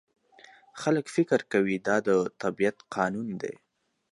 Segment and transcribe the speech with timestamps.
[0.81, 2.09] خلک فکر کوي دا د
[2.41, 3.53] طبیعت قانون دی.